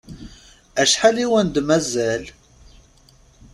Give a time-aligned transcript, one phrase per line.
[0.81, 2.23] Acḥal i wen-d-mazal?